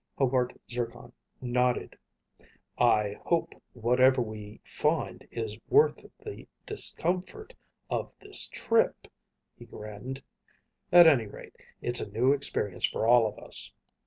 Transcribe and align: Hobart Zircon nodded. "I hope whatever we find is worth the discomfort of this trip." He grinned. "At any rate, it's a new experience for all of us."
Hobart 0.17 0.59
Zircon 0.67 1.13
nodded. 1.41 1.95
"I 2.75 3.17
hope 3.23 3.53
whatever 3.73 4.19
we 4.19 4.59
find 4.63 5.27
is 5.29 5.59
worth 5.69 6.03
the 6.17 6.47
discomfort 6.65 7.53
of 7.87 8.11
this 8.19 8.47
trip." 8.47 9.05
He 9.59 9.65
grinned. 9.65 10.23
"At 10.91 11.05
any 11.05 11.27
rate, 11.27 11.55
it's 11.83 12.01
a 12.01 12.09
new 12.09 12.33
experience 12.33 12.87
for 12.87 13.05
all 13.05 13.27
of 13.27 13.37
us." 13.37 13.73